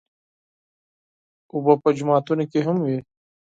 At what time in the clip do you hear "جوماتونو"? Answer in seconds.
1.97-2.43